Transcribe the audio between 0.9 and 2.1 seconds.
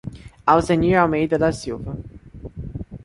Almeida da Silva